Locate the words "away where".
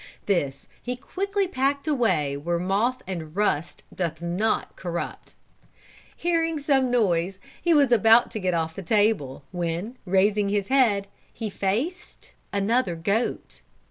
1.87-2.57